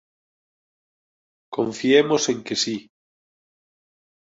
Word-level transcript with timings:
Confiemos 1.57 2.23
en 2.31 2.37
que 2.45 2.55
si. 2.63 2.75